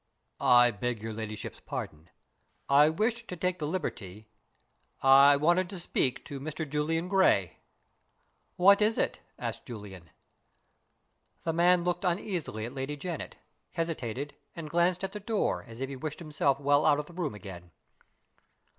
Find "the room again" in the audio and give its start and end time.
17.05-17.69